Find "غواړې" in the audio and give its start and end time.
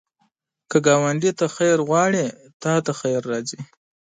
1.87-2.25